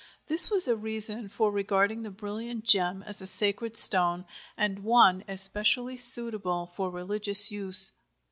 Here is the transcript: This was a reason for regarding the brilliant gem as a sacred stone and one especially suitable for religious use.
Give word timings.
This 0.25 0.49
was 0.49 0.67
a 0.67 0.75
reason 0.75 1.29
for 1.29 1.51
regarding 1.51 2.01
the 2.01 2.09
brilliant 2.09 2.63
gem 2.63 3.03
as 3.03 3.21
a 3.21 3.27
sacred 3.27 3.77
stone 3.77 4.25
and 4.57 4.79
one 4.79 5.23
especially 5.27 5.97
suitable 5.97 6.65
for 6.65 6.89
religious 6.89 7.51
use. 7.51 7.91